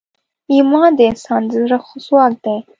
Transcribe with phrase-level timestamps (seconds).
[0.53, 2.57] ایمان د انسان د زړه ځواک دی.